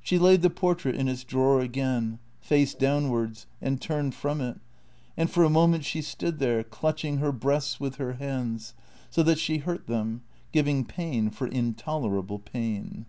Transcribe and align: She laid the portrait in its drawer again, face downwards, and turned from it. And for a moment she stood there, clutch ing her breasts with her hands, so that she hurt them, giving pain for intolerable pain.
She 0.00 0.16
laid 0.16 0.42
the 0.42 0.48
portrait 0.50 0.94
in 0.94 1.08
its 1.08 1.24
drawer 1.24 1.60
again, 1.60 2.20
face 2.38 2.72
downwards, 2.72 3.46
and 3.60 3.80
turned 3.82 4.14
from 4.14 4.40
it. 4.40 4.60
And 5.16 5.28
for 5.28 5.42
a 5.42 5.50
moment 5.50 5.84
she 5.84 6.02
stood 6.02 6.38
there, 6.38 6.62
clutch 6.62 7.04
ing 7.04 7.16
her 7.18 7.32
breasts 7.32 7.80
with 7.80 7.96
her 7.96 8.12
hands, 8.12 8.74
so 9.10 9.24
that 9.24 9.40
she 9.40 9.58
hurt 9.58 9.88
them, 9.88 10.22
giving 10.52 10.84
pain 10.84 11.30
for 11.30 11.48
intolerable 11.48 12.38
pain. 12.38 13.06